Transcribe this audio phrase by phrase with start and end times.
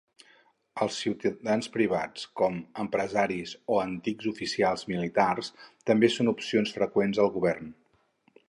[0.85, 5.53] Els ciutadans privats com empresaris o antics oficials militars
[5.91, 7.75] també són opcions freqüents al govern.